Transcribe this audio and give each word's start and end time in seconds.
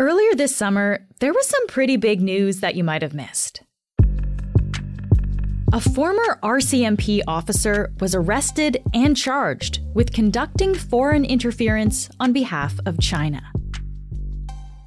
Earlier 0.00 0.36
this 0.36 0.54
summer, 0.54 1.08
there 1.18 1.32
was 1.32 1.48
some 1.48 1.66
pretty 1.66 1.96
big 1.96 2.20
news 2.20 2.60
that 2.60 2.76
you 2.76 2.84
might 2.84 3.02
have 3.02 3.14
missed. 3.14 3.64
A 5.72 5.80
former 5.80 6.38
RCMP 6.40 7.22
officer 7.26 7.92
was 7.98 8.14
arrested 8.14 8.80
and 8.94 9.16
charged 9.16 9.80
with 9.94 10.12
conducting 10.12 10.72
foreign 10.72 11.24
interference 11.24 12.08
on 12.20 12.32
behalf 12.32 12.78
of 12.86 13.00
China. 13.00 13.42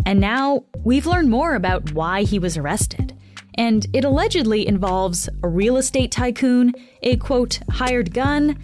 And 0.05 0.21
now 0.21 0.63
we've 0.85 1.05
learned 1.05 1.29
more 1.29 1.55
about 1.55 1.91
why 1.91 2.23
he 2.23 2.39
was 2.39 2.55
arrested. 2.55 3.13
And 3.55 3.87
it 3.91 4.05
allegedly 4.05 4.65
involves 4.65 5.27
a 5.43 5.49
real 5.49 5.75
estate 5.75 6.13
tycoon, 6.13 6.73
a 7.03 7.17
quote, 7.17 7.59
hired 7.69 8.13
gun, 8.13 8.57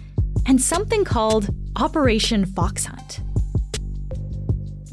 and 0.46 0.62
something 0.62 1.04
called 1.04 1.54
Operation 1.76 2.46
Fox 2.46 2.86
Hunt. 2.86 3.20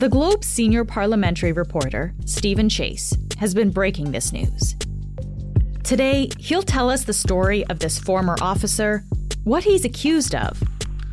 The 0.05 0.11
Globe's 0.11 0.45
senior 0.45 0.85
parliamentary 0.85 1.51
reporter, 1.51 2.13
Steven 2.27 2.69
Chase, 2.69 3.11
has 3.39 3.55
been 3.55 3.71
breaking 3.71 4.11
this 4.11 4.31
news. 4.31 4.75
Today, 5.83 6.29
he'll 6.37 6.61
tell 6.61 6.91
us 6.91 7.05
the 7.05 7.11
story 7.11 7.65
of 7.69 7.79
this 7.79 7.97
former 7.97 8.35
officer, 8.39 9.03
what 9.45 9.63
he's 9.63 9.83
accused 9.83 10.35
of, 10.35 10.61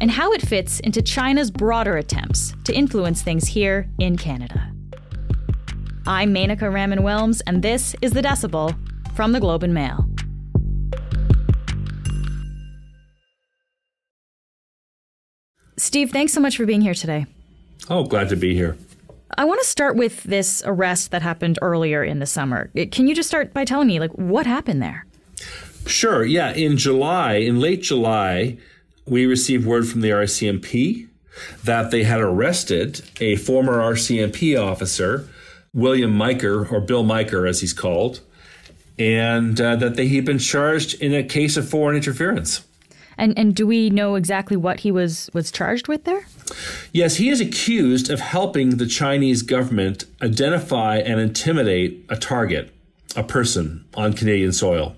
and 0.02 0.10
how 0.10 0.30
it 0.32 0.46
fits 0.46 0.78
into 0.80 1.00
China's 1.00 1.50
broader 1.50 1.96
attempts 1.96 2.52
to 2.64 2.74
influence 2.74 3.22
things 3.22 3.48
here 3.48 3.88
in 3.98 4.18
Canada. 4.18 4.70
I'm 6.06 6.34
Menaka 6.34 6.70
Raman 6.70 6.98
Wilms, 6.98 7.40
and 7.46 7.62
this 7.62 7.96
is 8.02 8.12
The 8.12 8.20
Decibel 8.20 8.76
from 9.16 9.32
the 9.32 9.40
Globe 9.40 9.62
and 9.62 9.72
Mail. 9.72 10.06
Steve, 15.78 16.10
thanks 16.10 16.34
so 16.34 16.42
much 16.42 16.58
for 16.58 16.66
being 16.66 16.82
here 16.82 16.92
today. 16.92 17.24
Oh, 17.88 18.04
glad 18.04 18.28
to 18.30 18.36
be 18.36 18.54
here. 18.54 18.76
I 19.36 19.44
want 19.44 19.60
to 19.60 19.66
start 19.66 19.96
with 19.96 20.22
this 20.24 20.62
arrest 20.66 21.10
that 21.10 21.22
happened 21.22 21.58
earlier 21.62 22.04
in 22.04 22.18
the 22.18 22.26
summer. 22.26 22.70
Can 22.90 23.08
you 23.08 23.14
just 23.14 23.28
start 23.28 23.54
by 23.54 23.64
telling 23.64 23.88
me, 23.88 23.98
like, 23.98 24.12
what 24.12 24.46
happened 24.46 24.82
there? 24.82 25.06
Sure. 25.86 26.24
Yeah. 26.24 26.52
In 26.52 26.76
July, 26.76 27.34
in 27.34 27.58
late 27.58 27.82
July, 27.82 28.58
we 29.06 29.26
received 29.26 29.66
word 29.66 29.88
from 29.88 30.00
the 30.00 30.10
RCMP 30.10 31.08
that 31.64 31.90
they 31.90 32.04
had 32.04 32.20
arrested 32.20 33.02
a 33.20 33.36
former 33.36 33.78
RCMP 33.78 34.60
officer, 34.62 35.28
William 35.72 36.16
Majcher, 36.16 36.70
or 36.70 36.80
Bill 36.80 37.04
Majcher 37.04 37.48
as 37.48 37.60
he's 37.60 37.72
called, 37.72 38.20
and 38.98 39.60
uh, 39.60 39.76
that 39.76 39.96
they, 39.96 40.06
he'd 40.08 40.26
been 40.26 40.38
charged 40.38 41.00
in 41.00 41.14
a 41.14 41.22
case 41.22 41.56
of 41.56 41.68
foreign 41.68 41.96
interference. 41.96 42.66
And 43.22 43.38
and 43.38 43.54
do 43.54 43.68
we 43.68 43.88
know 43.88 44.16
exactly 44.16 44.56
what 44.56 44.80
he 44.80 44.90
was 44.90 45.30
was 45.32 45.52
charged 45.52 45.86
with 45.86 46.02
there? 46.02 46.26
Yes, 46.90 47.16
he 47.16 47.28
is 47.28 47.40
accused 47.40 48.10
of 48.10 48.18
helping 48.18 48.78
the 48.78 48.86
Chinese 48.86 49.42
government 49.42 50.04
identify 50.20 50.96
and 50.96 51.20
intimidate 51.20 52.04
a 52.08 52.16
target, 52.16 52.74
a 53.14 53.22
person 53.22 53.84
on 53.94 54.14
Canadian 54.14 54.52
soil. 54.52 54.96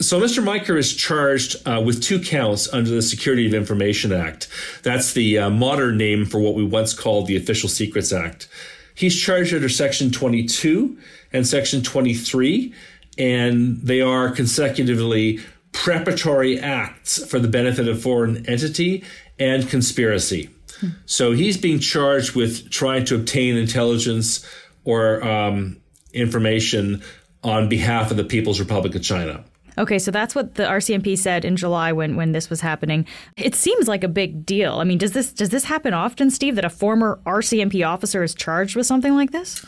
So 0.00 0.18
Mr. 0.18 0.42
Majcher 0.42 0.78
is 0.78 0.94
charged 0.94 1.56
uh, 1.68 1.82
with 1.84 2.02
two 2.02 2.18
counts 2.18 2.72
under 2.72 2.88
the 2.88 3.02
Security 3.02 3.46
of 3.46 3.52
Information 3.52 4.10
Act. 4.10 4.48
That's 4.82 5.12
the 5.12 5.38
uh, 5.38 5.50
modern 5.50 5.98
name 5.98 6.24
for 6.24 6.38
what 6.40 6.54
we 6.54 6.64
once 6.64 6.94
called 6.94 7.26
the 7.26 7.36
Official 7.36 7.68
Secrets 7.68 8.10
Act. 8.10 8.48
He's 8.94 9.14
charged 9.20 9.52
under 9.52 9.68
Section 9.68 10.10
22 10.10 10.96
and 11.30 11.46
Section 11.46 11.82
23, 11.82 12.72
and 13.18 13.76
they 13.82 14.00
are 14.00 14.30
consecutively 14.30 15.40
preparatory 15.76 16.58
acts 16.58 17.24
for 17.26 17.38
the 17.38 17.48
benefit 17.48 17.86
of 17.86 18.02
foreign 18.02 18.44
entity 18.46 19.04
and 19.38 19.68
conspiracy. 19.68 20.50
Hmm. 20.80 20.88
So 21.04 21.32
he's 21.32 21.56
being 21.56 21.78
charged 21.78 22.34
with 22.34 22.70
trying 22.70 23.04
to 23.06 23.14
obtain 23.14 23.56
intelligence 23.56 24.44
or 24.84 25.22
um, 25.22 25.76
information 26.12 27.02
on 27.44 27.68
behalf 27.68 28.10
of 28.10 28.16
the 28.16 28.24
People's 28.24 28.58
Republic 28.58 28.94
of 28.94 29.02
China. 29.02 29.44
Okay, 29.78 29.98
so 29.98 30.10
that's 30.10 30.34
what 30.34 30.54
the 30.54 30.62
RCMP 30.62 31.18
said 31.18 31.44
in 31.44 31.54
July 31.56 31.92
when, 31.92 32.16
when 32.16 32.32
this 32.32 32.48
was 32.48 32.62
happening. 32.62 33.06
It 33.36 33.54
seems 33.54 33.86
like 33.86 34.02
a 34.02 34.08
big 34.08 34.46
deal. 34.46 34.76
I 34.76 34.84
mean, 34.84 34.96
does 34.96 35.12
this 35.12 35.32
does 35.32 35.50
this 35.50 35.64
happen 35.64 35.92
often, 35.92 36.30
Steve, 36.30 36.54
that 36.54 36.64
a 36.64 36.70
former 36.70 37.20
RCMP 37.26 37.86
officer 37.86 38.22
is 38.22 38.34
charged 38.34 38.74
with 38.74 38.86
something 38.86 39.14
like 39.14 39.32
this? 39.32 39.64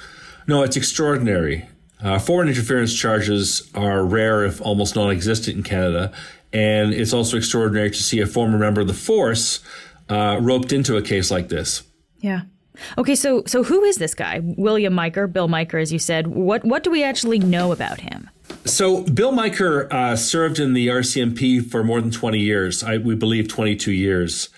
No, 0.47 0.63
it's 0.63 0.77
extraordinary. 0.77 1.69
Uh, 2.03 2.19
foreign 2.19 2.49
interference 2.49 2.95
charges 2.95 3.69
are 3.75 4.05
rare, 4.05 4.45
if 4.45 4.61
almost 4.61 4.95
non 4.95 5.11
existent 5.11 5.57
in 5.57 5.63
Canada. 5.63 6.13
And 6.53 6.95
it's 6.95 7.13
also 7.13 7.37
extraordinary 7.37 7.91
to 7.91 8.03
see 8.03 8.21
a 8.21 8.27
former 8.27 8.59
member 8.59 8.81
of 8.81 8.87
the 8.87 8.95
force 8.95 9.61
uh, 10.09 10.39
roped 10.41 10.73
into 10.73 10.97
a 10.97 11.03
case 11.03 11.31
like 11.31 11.49
this. 11.49 11.83
Yeah. 12.21 12.43
Okay, 12.97 13.15
so 13.15 13.43
so 13.47 13.65
who 13.65 13.83
is 13.83 13.97
this 13.97 14.15
guy, 14.15 14.41
William 14.43 14.95
Majcher, 14.95 15.31
Bill 15.31 15.49
Majcher, 15.49 15.83
as 15.83 15.93
you 15.93 15.99
said? 15.99 16.29
What 16.29 16.65
what 16.65 16.85
do 16.85 16.91
we 16.91 17.03
actually 17.03 17.39
know 17.39 17.73
about 17.73 18.01
him? 18.01 18.31
So 18.65 19.03
Bill 19.03 19.33
Majcher 19.33 19.93
uh, 19.93 20.17
served 20.17 20.59
in 20.59 20.75
the 20.75 20.89
RCMP 20.89 21.69
for 21.69 21.83
more 21.83 22.01
than 22.01 22.11
twenty 22.11 22.39
years. 22.39 22.83
I, 22.85 22.99
we 22.99 23.15
believe 23.15 23.49
twenty 23.49 23.75
two 23.75 23.93
years, 23.93 24.49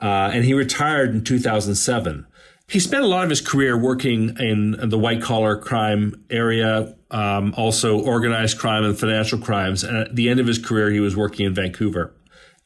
uh, 0.00 0.30
and 0.32 0.44
he 0.44 0.54
retired 0.54 1.10
in 1.10 1.22
two 1.22 1.38
thousand 1.38 1.74
seven. 1.74 2.26
He 2.68 2.80
spent 2.80 3.04
a 3.04 3.06
lot 3.06 3.22
of 3.22 3.30
his 3.30 3.40
career 3.40 3.78
working 3.78 4.36
in 4.40 4.88
the 4.88 4.98
white 4.98 5.22
collar 5.22 5.56
crime 5.56 6.24
area, 6.30 6.96
um, 7.12 7.54
also 7.56 8.00
organized 8.00 8.58
crime 8.58 8.84
and 8.84 8.98
financial 8.98 9.38
crimes. 9.38 9.84
And 9.84 9.96
at 9.96 10.16
the 10.16 10.28
end 10.28 10.40
of 10.40 10.48
his 10.48 10.58
career, 10.58 10.90
he 10.90 10.98
was 10.98 11.16
working 11.16 11.46
in 11.46 11.54
Vancouver. 11.54 12.12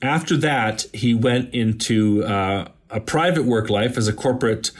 After 0.01 0.37
that, 0.39 0.87
he 0.95 1.13
went 1.13 1.53
into 1.53 2.25
uh, 2.25 2.69
a 2.89 3.01
private 3.01 3.45
work 3.45 3.69
life 3.69 3.99
as 3.99 4.09
a 4.09 4.13
corporate 4.15 4.71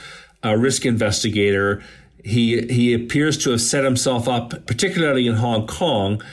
uh, 0.43 0.55
risk 0.55 0.85
investigator. 0.85 1.83
He 2.23 2.61
he 2.67 2.93
appears 2.93 3.37
to 3.43 3.51
have 3.51 3.61
set 3.61 3.83
himself 3.83 4.27
up, 4.27 4.65
particularly 4.65 5.27
in 5.27 5.35
Hong 5.35 5.67
Kong, 5.67 6.23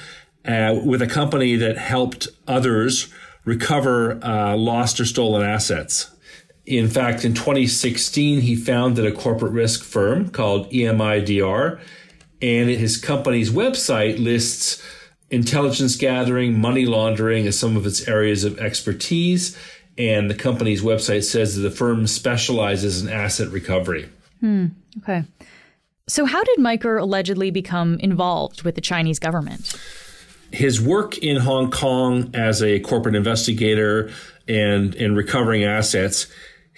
uh, 0.47 0.81
with 0.83 1.03
a 1.03 1.07
company 1.07 1.57
that 1.57 1.77
helped 1.77 2.29
others 2.47 3.13
recover 3.45 4.19
uh, 4.25 4.57
lost 4.57 4.99
or 4.99 5.05
stolen 5.05 5.43
assets. 5.43 6.11
In 6.69 6.91
fact, 6.91 7.25
in 7.25 7.33
2016, 7.33 8.43
he 8.43 8.55
founded 8.55 9.07
a 9.07 9.11
corporate 9.11 9.53
risk 9.53 9.83
firm 9.83 10.29
called 10.29 10.71
EMIDR, 10.71 11.81
and 12.43 12.69
his 12.69 12.99
company's 12.99 13.49
website 13.49 14.23
lists 14.23 14.83
intelligence 15.31 15.97
gathering, 15.97 16.61
money 16.61 16.85
laundering 16.85 17.47
as 17.47 17.59
some 17.59 17.75
of 17.75 17.87
its 17.87 18.07
areas 18.07 18.45
of 18.45 18.59
expertise. 18.59 19.57
And 19.97 20.31
the 20.31 20.35
company's 20.35 20.83
website 20.83 21.25
says 21.25 21.57
that 21.57 21.63
the 21.63 21.71
firm 21.71 22.07
specializes 22.07 23.01
in 23.03 23.09
asset 23.09 23.49
recovery. 23.49 24.11
Hmm. 24.41 24.67
Okay. 24.99 25.25
So, 26.07 26.27
how 26.27 26.45
did 26.45 26.59
Majcher 26.59 27.01
allegedly 27.01 27.51
become 27.51 27.99
involved 28.01 28.63
with 28.63 28.75
the 28.75 28.83
Chinese 28.83 29.19
government? 29.19 29.75
His 30.51 30.83
work 30.83 31.17
in 31.17 31.39
Hong 31.39 31.71
Kong 31.71 32.31
as 32.35 32.63
a 32.63 32.81
corporate 32.81 33.15
investigator 33.15 34.13
and 34.47 34.95
in 34.95 35.15
recovering 35.15 35.65
assets 35.65 36.27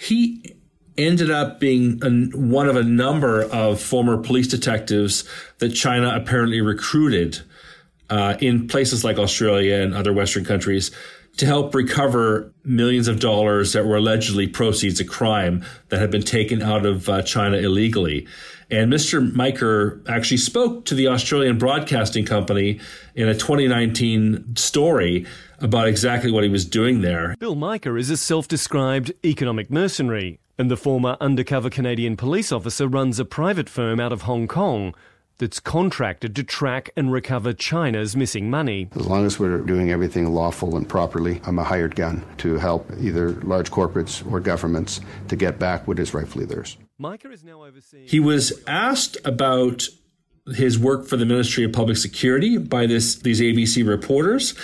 he 0.00 0.56
ended 0.97 1.31
up 1.31 1.61
being 1.61 2.00
one 2.33 2.69
of 2.69 2.77
a 2.77 2.83
number 2.83 3.43
of 3.43 3.81
former 3.81 4.16
police 4.16 4.49
detectives 4.49 5.28
that 5.59 5.71
China 5.71 6.15
apparently 6.15 6.62
recruited 6.62 7.41
uh, 8.09 8.34
in 8.41 8.66
places 8.66 9.05
like 9.05 9.19
Australia 9.19 9.77
and 9.77 9.94
other 9.94 10.12
Western 10.12 10.44
countries 10.44 10.91
to 11.37 11.44
help 11.44 11.75
recover 11.75 12.50
millions 12.65 13.09
of 13.09 13.21
dollars 13.21 13.75
that 13.75 13.87
were 13.87 13.97
allegedly 13.97 14.47
proceeds 14.47 15.00
of 15.00 15.06
crime 15.06 15.65
that 15.91 16.00
had 16.00 16.11
been 16.11 16.22
taken 16.22 16.62
out 16.62 16.87
of 16.87 17.09
uh, 17.09 17.21
China 17.22 17.59
illegally. 17.59 18.27
And 18.71 18.91
Mr. 18.91 19.31
Majcher 19.32 20.09
actually 20.09 20.38
spoke 20.38 20.87
to 20.87 20.94
the 20.94 21.09
Australian 21.09 21.59
Broadcasting 21.59 22.25
Company 22.25 22.81
in 23.15 23.28
a 23.28 23.34
2019 23.34 24.56
story 24.56 25.27
about 25.60 25.88
exactly 25.88 26.31
what 26.31 26.44
he 26.44 26.50
was 26.50 26.65
doing 26.65 27.00
there. 27.00 27.34
Bill 27.38 27.56
Majcher 27.56 27.98
is 27.98 28.10
a 28.10 28.16
self 28.16 28.48
described 28.48 29.12
economic 29.25 29.71
mercenary, 29.71 30.41
and 30.59 30.71
the 30.71 30.76
former 30.76 31.16
undercover 31.21 31.71
Canadian 31.71 32.16
police 32.16 32.53
officer 32.53 32.87
runs 32.87 33.19
a 33.19 33.25
private 33.25 33.69
firm 33.69 34.00
out 34.00 34.12
of 34.12 34.23
Hong 34.23 34.49
Kong 34.49 34.94
that's 35.40 35.58
contracted 35.58 36.37
to 36.37 36.44
track 36.44 36.90
and 36.96 37.11
recover 37.11 37.52
China's 37.52 38.14
missing 38.14 38.50
money. 38.50 38.88
As 38.94 39.06
long 39.06 39.25
as 39.25 39.38
we're 39.38 39.58
doing 39.58 39.90
everything 39.90 40.26
lawful 40.34 40.76
and 40.76 40.87
properly, 40.87 41.40
I'm 41.44 41.58
a 41.58 41.64
hired 41.64 41.96
gun 41.96 42.23
to 42.38 42.58
help 42.58 42.90
either 43.00 43.31
large 43.43 43.70
corporates 43.70 44.31
or 44.31 44.38
governments 44.38 45.00
to 45.29 45.37
get 45.37 45.58
back 45.58 45.88
what 45.88 45.99
is 45.99 46.12
rightfully 46.12 46.44
theirs. 46.44 46.76
Majcher 47.00 47.32
is 47.32 47.43
now 47.43 47.64
overseeing. 47.64 48.06
He 48.06 48.20
was 48.20 48.62
asked 48.67 49.17
about 49.25 49.88
his 50.55 50.79
work 50.79 51.06
for 51.06 51.17
the 51.17 51.25
Ministry 51.25 51.64
of 51.64 51.73
Public 51.73 51.96
Security 51.96 52.58
by 52.58 52.87
this 52.87 53.17
these 53.17 53.40
ABC 53.40 53.87
reporters, 53.87 54.55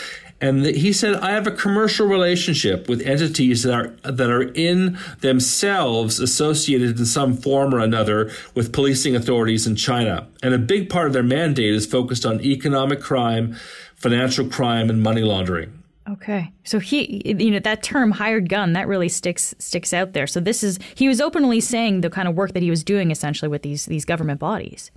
and 0.41 0.67
he 0.67 0.93
said, 0.93 1.15
"I 1.15 1.31
have 1.31 1.47
a 1.47 1.51
commercial 1.51 2.07
relationship 2.07 2.89
with 2.89 3.01
entities 3.03 3.63
that 3.63 3.73
are 3.73 3.89
that 4.03 4.31
are 4.31 4.43
in 4.43 4.99
themselves 5.21 6.21
associated 6.21 6.99
in 6.99 7.07
some 7.07 7.37
form 7.37 7.75
or 7.75 7.79
another 7.79 8.31
with 8.55 8.73
policing 8.73 9.17
authorities 9.17 9.67
in 9.67 9.77
China, 9.77 10.27
and 10.43 10.53
a 10.53 10.59
big 10.59 10.91
part 10.91 11.07
of 11.07 11.13
their 11.13 11.23
mandate 11.23 11.75
is 11.75 11.87
focused 11.87 12.27
on 12.27 12.41
economic 12.43 13.01
crime, 13.01 13.57
financial 13.95 14.47
crime, 14.47 14.91
and 14.91 15.03
money 15.03 15.23
laundering." 15.23 15.83
Okay. 16.09 16.53
So 16.65 16.79
he 16.79 17.23
you 17.25 17.51
know 17.51 17.59
that 17.59 17.83
term 17.83 18.13
hired 18.13 18.49
gun 18.49 18.75
that 18.75 18.87
really 18.87 19.09
sticks 19.09 19.55
sticks 19.59 19.93
out 19.93 20.13
there. 20.13 20.27
So 20.27 20.39
this 20.39 20.63
is 20.63 20.79
he 20.95 21.09
was 21.09 21.21
openly 21.21 21.61
saying 21.61 22.03
the 22.03 22.11
kind 22.11 22.29
of 22.29 22.35
work 22.35 22.53
that 22.53 22.63
he 22.63 22.71
was 22.71 22.85
doing 22.85 23.11
essentially 23.11 23.49
with 23.49 23.63
these 23.63 23.87
these 23.87 24.05
government 24.05 24.39
bodies. 24.39 24.91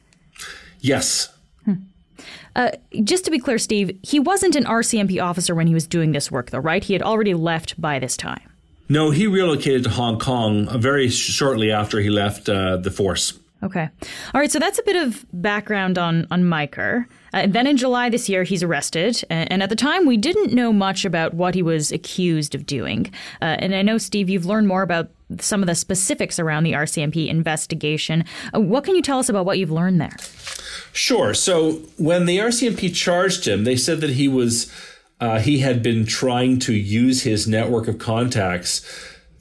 Yes. 0.81 1.29
Hmm. 1.65 1.73
Uh, 2.55 2.71
just 3.03 3.25
to 3.25 3.31
be 3.31 3.39
clear, 3.39 3.57
Steve, 3.57 3.97
he 4.03 4.19
wasn't 4.19 4.55
an 4.55 4.65
RCMP 4.65 5.21
officer 5.23 5.55
when 5.55 5.67
he 5.67 5.73
was 5.73 5.87
doing 5.87 6.11
this 6.11 6.31
work, 6.31 6.51
though, 6.51 6.59
right? 6.59 6.83
He 6.83 6.93
had 6.93 7.01
already 7.01 7.33
left 7.33 7.79
by 7.79 7.99
this 7.99 8.17
time. 8.17 8.41
No, 8.89 9.11
he 9.11 9.27
relocated 9.27 9.83
to 9.83 9.89
Hong 9.91 10.17
Kong 10.17 10.67
very 10.79 11.09
shortly 11.09 11.71
after 11.71 11.99
he 11.99 12.09
left 12.09 12.49
uh, 12.49 12.77
the 12.77 12.89
force. 12.89 13.37
Okay. 13.61 13.89
All 14.33 14.41
right. 14.41 14.51
So 14.51 14.57
that's 14.57 14.79
a 14.79 14.83
bit 14.83 14.95
of 14.95 15.25
background 15.33 15.97
on 15.97 16.25
on 16.31 16.43
Majcher. 16.43 17.05
Uh, 17.33 17.47
then 17.47 17.67
in 17.67 17.77
July 17.77 18.09
this 18.09 18.29
year, 18.29 18.43
he's 18.43 18.63
arrested. 18.63 19.23
And 19.29 19.61
at 19.61 19.69
the 19.69 19.75
time, 19.75 20.05
we 20.05 20.17
didn't 20.17 20.53
know 20.53 20.73
much 20.73 21.05
about 21.05 21.33
what 21.33 21.55
he 21.55 21.61
was 21.61 21.91
accused 21.91 22.55
of 22.55 22.65
doing. 22.65 23.11
Uh, 23.41 23.57
and 23.59 23.75
I 23.75 23.81
know, 23.81 23.97
Steve, 23.97 24.29
you've 24.29 24.45
learned 24.45 24.67
more 24.67 24.81
about 24.81 25.09
some 25.39 25.61
of 25.61 25.67
the 25.67 25.75
specifics 25.75 26.39
around 26.39 26.63
the 26.63 26.73
RCMP 26.73 27.27
investigation. 27.27 28.25
Uh, 28.53 28.59
what 28.59 28.83
can 28.83 28.95
you 28.95 29.01
tell 29.01 29.19
us 29.19 29.29
about 29.29 29.45
what 29.45 29.59
you've 29.59 29.71
learned 29.71 30.01
there? 30.01 30.15
Sure. 30.91 31.33
So 31.33 31.73
when 31.97 32.25
the 32.25 32.39
RCMP 32.39 32.93
charged 32.95 33.47
him, 33.47 33.63
they 33.63 33.75
said 33.75 34.01
that 34.01 34.11
he 34.11 34.27
was 34.27 34.71
uh, 35.19 35.39
he 35.39 35.59
had 35.59 35.83
been 35.83 36.05
trying 36.05 36.59
to 36.59 36.73
use 36.73 37.23
his 37.23 37.47
network 37.47 37.87
of 37.87 37.99
contacts 37.99 38.81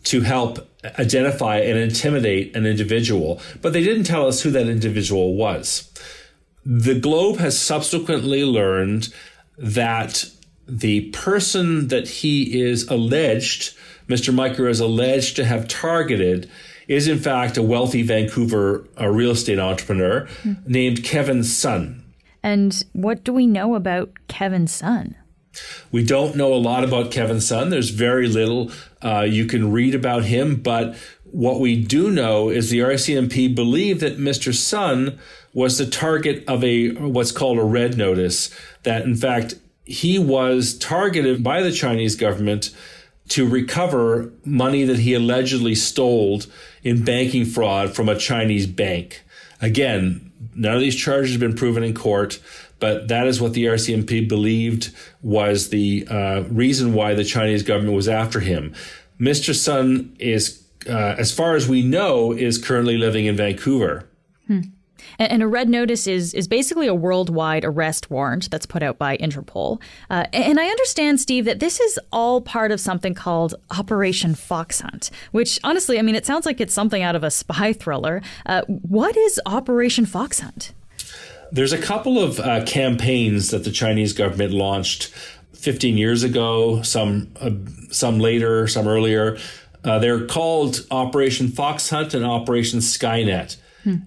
to 0.05 0.23
help 0.23 0.69
identify 0.99 1.59
and 1.59 1.79
intimidate 1.79 2.55
an 2.57 2.67
individual, 2.67 3.41
but 3.63 3.73
they 3.73 3.83
didn't 3.83 4.05
tell 4.05 4.27
us 4.27 4.43
who 4.43 4.51
that 4.51 4.69
individual 4.69 5.35
was. 5.35 5.91
The 6.71 6.95
Globe 6.95 7.39
has 7.39 7.59
subsequently 7.59 8.45
learned 8.45 9.09
that 9.57 10.27
the 10.69 11.09
person 11.13 11.89
that 11.89 12.07
he 12.07 12.61
is 12.61 12.87
alleged, 12.89 13.75
Mr. 14.07 14.35
Majcher 14.35 14.69
is 14.69 14.79
alleged 14.79 15.37
to 15.37 15.47
have 15.47 15.67
targeted, 15.67 16.51
is 16.87 17.09
in 17.09 17.21
fact 17.21 17.57
a 17.57 17.63
wealthy 17.63 18.03
Vancouver 18.03 18.87
a 18.99 19.11
real 19.11 19.31
estate 19.31 19.59
entrepreneur 19.59 20.29
mm-hmm. 20.43 20.71
named 20.71 21.03
Kevin 21.03 21.43
Sun. 21.43 22.05
And 22.43 22.85
what 22.93 23.25
do 23.25 23.33
we 23.33 23.47
know 23.47 23.75
about 23.75 24.11
Kevin 24.29 24.67
Sun? 24.67 25.17
We 25.91 26.05
don't 26.05 26.37
know 26.37 26.53
a 26.53 26.57
lot 26.57 26.85
about 26.85 27.11
Kevin 27.11 27.41
Sun. 27.41 27.71
There's 27.71 27.89
very 27.89 28.29
little 28.29 28.71
uh, 29.03 29.23
you 29.23 29.47
can 29.47 29.73
read 29.73 29.95
about 29.95 30.25
him, 30.25 30.57
but 30.57 30.97
what 31.25 31.61
we 31.61 31.83
do 31.83 32.11
know 32.11 32.51
is 32.51 32.69
the 32.69 32.81
RCMP 32.81 33.55
believe 33.55 34.01
that 34.01 34.19
Mr. 34.19 34.55
Sun 34.55 35.19
was 35.59 35.77
the 35.77 35.87
target 35.87 36.45
of 36.47 36.63
a 36.63 36.91
what's 36.91 37.33
called 37.33 37.59
a 37.59 37.65
red 37.65 37.99
notice. 37.99 38.57
That 38.85 39.03
in 39.03 39.17
fact 39.17 39.57
he 39.85 40.17
was 40.17 40.79
targeted 40.79 41.43
by 41.43 41.63
the 41.63 41.73
Chinese 41.73 42.15
government 42.15 42.71
to 43.31 43.45
recover 43.45 44.31
money 44.45 44.85
that 44.85 45.01
he 45.01 45.15
allegedly 45.15 45.75
stole 45.75 46.43
in 46.85 47.05
banking 47.05 47.45
fraud 47.45 47.97
from 47.97 48.09
a 48.09 48.17
Chinese 48.17 48.69
bank. 48.69 49.25
Again, 49.61 50.31
none 50.55 50.75
of 50.77 50.81
these 50.81 50.95
charges 50.95 51.33
have 51.33 51.41
been 51.41 51.57
proven 51.57 51.83
in 51.83 51.93
court, 51.93 52.39
but 52.79 53.09
that 53.09 53.27
is 53.27 53.41
what 53.41 53.53
the 53.53 53.65
RCMP 53.65 54.29
believed 54.29 54.95
was 55.23 55.71
the 55.71 56.07
uh, 56.09 56.45
reason 56.49 56.95
why 56.95 57.15
the 57.15 57.25
Chinese 57.25 57.65
government 57.65 57.97
was 57.97 58.09
after 58.09 58.39
him. 58.39 58.73
Mr. 59.19 59.53
Sun 59.53 60.15
is, 60.21 60.63
uh, 60.89 61.17
as 61.19 61.33
far 61.33 61.57
as 61.57 61.69
we 61.69 61.83
know, 61.83 62.31
is 62.31 62.59
currently 62.59 62.97
living 62.97 63.27
in 63.27 63.35
Vancouver. 63.35 64.09
Hmm. 64.47 64.61
And, 65.19 65.43
a 65.43 65.49
red 65.49 65.69
notice 65.69 66.07
is 66.07 66.35
is 66.35 66.47
basically 66.47 66.87
a 66.87 66.95
worldwide 66.95 67.65
arrest 67.65 68.11
warrant 68.11 68.51
that's 68.51 68.67
put 68.67 68.83
out 68.83 68.99
by 68.99 69.17
Interpol. 69.17 69.81
Uh, 70.11 70.27
and 70.33 70.61
I 70.61 70.67
understand, 70.67 71.21
Steve, 71.21 71.45
that 71.45 71.61
this 71.61 71.81
is 71.81 71.99
all 72.13 72.41
part 72.41 72.71
of 72.71 72.81
something 72.81 73.15
called 73.15 73.55
Operation 73.71 74.35
Fox 74.35 74.81
Hunt, 74.81 75.11
which 75.33 75.59
honestly, 75.65 75.99
I 75.99 76.03
mean, 76.03 76.15
it 76.15 76.27
sounds 76.27 76.47
like 76.47 76.61
it's 76.61 76.75
something 76.75 77.03
out 77.03 77.17
of 77.17 77.25
a 77.25 77.31
spy 77.31 77.73
thriller. 77.73 78.23
Uh, 78.47 78.63
what 78.67 79.17
is 79.17 79.41
Operation 79.47 80.07
Fox 80.07 80.41
Hunt? 80.41 80.73
There's 81.51 81.73
a 81.73 81.81
couple 81.81 82.23
of 82.23 82.39
uh, 82.41 82.65
campaigns 82.65 83.51
that 83.51 83.65
the 83.65 83.71
Chinese 83.71 84.13
government 84.13 84.53
launched 84.53 85.07
15 85.55 85.97
years 85.97 86.23
ago, 86.23 86.83
some 86.83 87.33
uh, 87.41 87.51
some 87.91 88.19
later, 88.19 88.69
some 88.69 88.87
earlier. 88.87 89.39
Uh, 89.83 89.99
they're 89.99 90.27
called 90.27 90.87
Operation 90.91 91.49
Fox 91.49 91.91
Hunt 91.91 92.15
and 92.15 92.25
Operation 92.25 92.81
Skynet. 92.81 93.57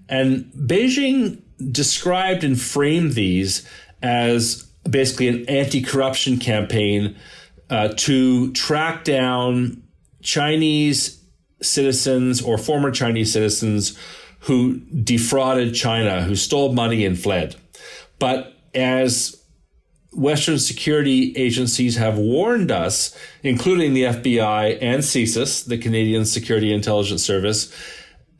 And 0.08 0.44
Beijing 0.54 1.42
described 1.70 2.44
and 2.44 2.60
framed 2.60 3.12
these 3.12 3.68
as 4.02 4.64
basically 4.88 5.28
an 5.28 5.48
anti 5.48 5.82
corruption 5.82 6.38
campaign 6.38 7.16
uh, 7.70 7.88
to 7.96 8.52
track 8.52 9.04
down 9.04 9.82
Chinese 10.22 11.22
citizens 11.62 12.42
or 12.42 12.58
former 12.58 12.90
Chinese 12.90 13.32
citizens 13.32 13.96
who 14.40 14.80
defrauded 14.80 15.74
China, 15.74 16.22
who 16.22 16.34
stole 16.34 16.72
money 16.72 17.04
and 17.04 17.18
fled. 17.18 17.54
But 18.18 18.54
as 18.74 19.40
Western 20.12 20.58
security 20.58 21.32
agencies 21.36 21.96
have 21.96 22.18
warned 22.18 22.70
us, 22.70 23.16
including 23.42 23.94
the 23.94 24.04
FBI 24.04 24.78
and 24.82 25.02
CSIS, 25.02 25.66
the 25.66 25.78
Canadian 25.78 26.24
Security 26.24 26.72
Intelligence 26.72 27.24
Service, 27.24 27.72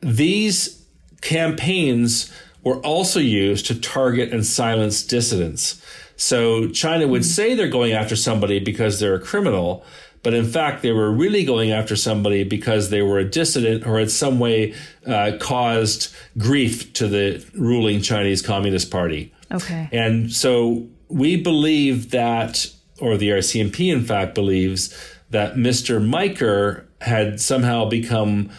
these 0.01 0.82
campaigns 1.23 2.31
were 2.63 2.77
also 2.77 3.19
used 3.19 3.65
to 3.67 3.79
target 3.79 4.31
and 4.31 4.45
silence 4.45 5.03
dissidents. 5.03 5.81
So 6.15 6.69
China 6.69 7.07
would 7.07 7.25
say 7.25 7.55
they're 7.55 7.67
going 7.67 7.93
after 7.93 8.15
somebody 8.15 8.59
because 8.59 8.99
they're 8.99 9.15
a 9.15 9.19
criminal, 9.19 9.83
but 10.21 10.33
in 10.33 10.45
fact, 10.45 10.81
they 10.81 10.91
were 10.91 11.11
really 11.11 11.43
going 11.43 11.71
after 11.71 11.95
somebody 11.95 12.43
because 12.43 12.89
they 12.89 13.01
were 13.01 13.19
a 13.19 13.29
dissident 13.29 13.85
or 13.85 13.99
in 13.99 14.09
some 14.09 14.39
way 14.39 14.73
uh, 15.05 15.33
caused 15.39 16.13
grief 16.37 16.93
to 16.93 17.07
the 17.07 17.45
ruling 17.53 18.01
Chinese 18.01 18.41
Communist 18.41 18.89
Party. 18.89 19.33
Okay. 19.51 19.89
And 19.91 20.31
so 20.31 20.87
we 21.09 21.35
believe 21.35 22.11
that, 22.11 22.71
or 22.99 23.17
the 23.17 23.29
RCMP 23.29 23.93
in 23.93 24.05
fact 24.05 24.33
believes, 24.33 24.95
that 25.31 25.55
Mr. 25.55 25.99
Majcher 25.99 26.85
had 27.01 27.41
somehow 27.41 27.89
become 27.89 28.49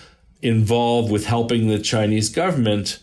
involved 0.44 1.10
with 1.10 1.24
helping 1.24 1.68
the 1.68 1.78
Chinese 1.78 2.28
government 2.28 3.00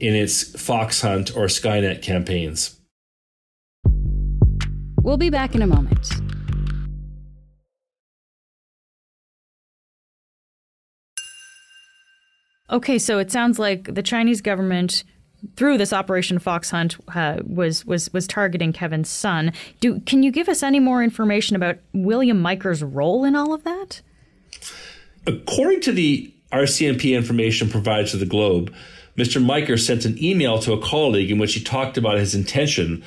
in 0.00 0.14
its 0.14 0.60
Fox 0.60 1.00
Hunt 1.00 1.34
or 1.36 1.46
Skynet 1.46 2.02
campaigns. 2.02 2.78
We'll 5.00 5.16
be 5.16 5.30
back 5.30 5.54
in 5.54 5.62
a 5.62 5.66
moment. 5.66 6.10
Okay, 12.68 12.98
so 12.98 13.18
it 13.18 13.30
sounds 13.30 13.58
like 13.58 13.94
the 13.94 14.02
Chinese 14.02 14.40
government 14.40 15.04
through 15.56 15.76
this 15.76 15.92
Operation 15.92 16.38
Fox 16.38 16.70
Hunt 16.70 16.96
uh, 17.14 17.38
was 17.44 17.84
was 17.84 18.12
was 18.12 18.26
targeting 18.26 18.72
Kevin 18.72 19.04
Sun. 19.04 19.52
Do 19.80 20.00
can 20.00 20.22
you 20.22 20.32
give 20.32 20.48
us 20.48 20.62
any 20.62 20.80
more 20.80 21.02
information 21.02 21.54
about 21.54 21.78
William 21.92 22.42
Majcher's 22.42 22.82
role 22.82 23.24
in 23.24 23.36
all 23.36 23.52
of 23.52 23.62
that? 23.64 24.00
According 25.26 25.82
to 25.82 25.92
the 25.92 26.32
RCMP 26.52 27.16
information 27.16 27.68
provided 27.68 28.08
to 28.08 28.16
the 28.16 28.26
Globe, 28.26 28.72
Mr. 29.16 29.44
Majcher 29.44 29.78
sent 29.78 30.04
an 30.04 30.22
email 30.22 30.58
to 30.60 30.72
a 30.72 30.80
colleague 30.80 31.30
in 31.30 31.38
which 31.38 31.54
he 31.54 31.62
talked 31.62 31.98
about 31.98 32.18
his 32.18 32.34
intention 32.34 33.02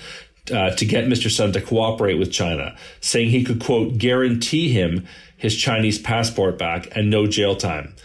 uh, 0.54 0.70
to 0.72 0.86
get 0.86 1.06
Mr. 1.06 1.30
Sun 1.30 1.54
to 1.54 1.62
cooperate 1.62 2.16
with 2.16 2.32
China, 2.32 2.76
saying 3.02 3.30
he 3.30 3.44
could, 3.44 3.60
quote, 3.60 3.98
guarantee 3.98 4.70
him 4.70 5.08
his 5.38 5.56
Chinese 5.56 5.98
passport 5.98 6.58
back 6.58 6.88
and 6.96 7.10
no 7.10 7.26
jail 7.26 7.56
time. 7.56 7.96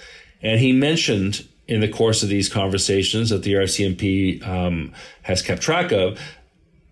And 0.42 0.60
he 0.60 0.72
mentioned 0.72 1.46
in 1.68 1.80
the 1.80 1.88
course 1.88 2.22
of 2.22 2.28
these 2.28 2.48
conversations 2.48 3.30
that 3.30 3.42
the 3.42 3.54
RCMP 3.54 4.46
um, 4.46 4.92
has 5.22 5.42
kept 5.42 5.62
track 5.62 5.92
of 5.92 6.18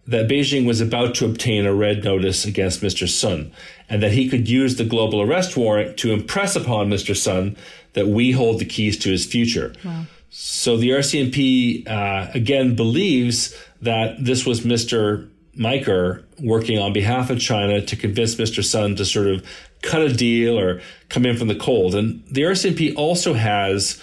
that 0.06 0.28
Beijing 0.28 0.66
was 0.66 0.80
about 0.80 1.14
to 1.16 1.26
obtain 1.26 1.66
a 1.66 1.74
red 1.74 2.02
notice 2.04 2.46
against 2.46 2.80
Mr. 2.80 3.08
Sun 3.08 3.52
and 3.90 4.02
that 4.02 4.12
he 4.12 4.28
could 4.28 4.48
use 4.48 4.76
the 4.76 4.84
global 4.84 5.20
arrest 5.20 5.56
warrant 5.56 5.98
to 5.98 6.12
impress 6.12 6.56
upon 6.56 6.88
Mr. 6.88 7.14
Sun 7.14 7.56
that 7.98 8.06
we 8.06 8.30
hold 8.30 8.60
the 8.60 8.64
keys 8.64 8.96
to 8.98 9.10
his 9.10 9.26
future. 9.26 9.74
Wow. 9.84 10.04
So 10.30 10.76
the 10.76 10.90
RCMP 10.90 11.88
uh, 11.88 12.30
again 12.32 12.76
believes 12.76 13.56
that 13.82 14.24
this 14.24 14.46
was 14.46 14.60
Mr. 14.60 15.28
Majcher 15.56 16.22
working 16.40 16.78
on 16.78 16.92
behalf 16.92 17.28
of 17.30 17.40
China 17.40 17.80
to 17.80 17.96
convince 17.96 18.36
Mr. 18.36 18.64
Sun 18.64 18.94
to 18.96 19.04
sort 19.04 19.26
of 19.26 19.44
cut 19.82 20.02
a 20.02 20.12
deal 20.12 20.58
or 20.58 20.80
come 21.08 21.26
in 21.26 21.36
from 21.36 21.48
the 21.48 21.56
cold. 21.56 21.96
And 21.96 22.24
the 22.30 22.42
RCMP 22.42 22.94
also 22.96 23.34
has 23.34 24.00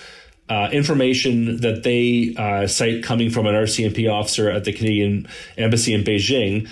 uh, 0.50 0.70
information 0.74 1.62
that 1.62 1.84
they 1.84 2.36
uh, 2.38 2.68
cite 2.68 3.04
coming 3.04 3.30
from 3.30 3.48
an 3.48 3.56
RCMP 3.56 4.12
officer 4.12 4.50
at 4.50 4.66
the 4.66 4.74
Canadian 4.74 5.28
Embassy 5.58 5.94
in 5.94 6.04
Beijing 6.04 6.70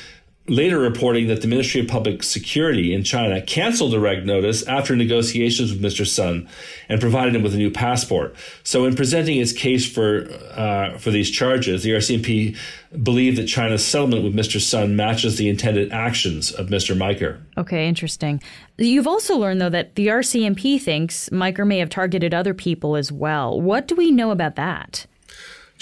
later 0.48 0.78
reporting 0.78 1.28
that 1.28 1.42
the 1.42 1.48
Ministry 1.48 1.80
of 1.82 1.88
Public 1.88 2.22
Security 2.22 2.94
in 2.94 3.04
China 3.04 3.42
canceled 3.42 3.94
the 3.94 4.00
red 4.00 4.26
notice 4.26 4.62
after 4.64 4.96
negotiations 4.96 5.72
with 5.72 5.82
Mr. 5.82 6.06
Sun 6.06 6.50
and 6.90 7.00
provided 7.00 7.36
him 7.36 7.44
with 7.44 7.54
a 7.54 7.58
new 7.58 7.72
passport. 7.72 8.36
So, 8.64 8.86
in 8.86 8.96
presenting 8.96 9.40
its 9.40 9.54
case 9.54 9.90
for 9.90 10.30
uh, 10.52 10.98
for 10.98 11.12
these 11.12 11.32
charges, 11.32 11.84
the 11.84 11.92
RCMP 11.92 12.58
believed 13.02 13.38
that 13.38 13.48
China's 13.48 13.84
settlement 13.86 14.24
with 14.24 14.36
Mr. 14.36 14.60
Sun 14.60 14.96
matches 14.96 15.38
the 15.38 15.50
intended 15.50 15.92
actions 15.92 16.52
of 16.52 16.68
Mr. 16.68 16.96
Majcher. 16.96 17.40
Okay, 17.58 17.88
interesting. 17.88 18.42
You've 18.78 19.08
also 19.08 19.38
learned, 19.38 19.62
though, 19.62 19.70
that 19.70 19.96
the 19.96 20.08
RCMP 20.08 20.80
thinks 20.82 21.30
Majcher 21.30 21.66
may 21.66 21.80
have 21.80 21.90
targeted 21.90 22.34
other 22.34 22.54
people 22.54 22.96
as 22.96 23.12
well. 23.12 23.60
What 23.60 23.88
do 23.88 23.96
we 23.96 24.12
know 24.12 24.32
about 24.32 24.56
that? 24.58 25.08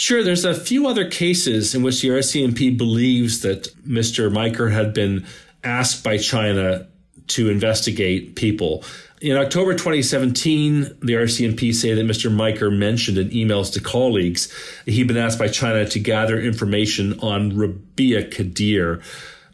Sure, 0.01 0.23
there's 0.23 0.45
a 0.45 0.55
few 0.55 0.87
other 0.87 1.07
cases 1.07 1.75
in 1.75 1.83
which 1.83 2.01
the 2.01 2.07
RCMP 2.07 2.75
believes 2.75 3.41
that 3.41 3.65
Mr. 3.87 4.31
Majcher 4.31 4.71
had 4.71 4.95
been 4.95 5.27
asked 5.63 6.03
by 6.03 6.17
China 6.17 6.87
to 7.27 7.51
investigate 7.51 8.35
people. 8.35 8.83
In 9.21 9.37
October 9.37 9.73
2017, 9.73 10.97
the 11.03 11.13
RCMP 11.13 11.71
say 11.71 11.93
that 11.93 12.03
Mr. 12.03 12.35
Majcher 12.35 12.75
mentioned 12.75 13.19
in 13.19 13.29
emails 13.29 13.71
to 13.73 13.79
colleagues 13.79 14.51
he'd 14.87 15.07
been 15.07 15.17
asked 15.17 15.37
by 15.37 15.47
China 15.47 15.85
to 15.85 15.99
gather 15.99 16.41
information 16.41 17.19
on 17.19 17.51
Rebiya 17.51 18.33
Kadeer 18.33 19.03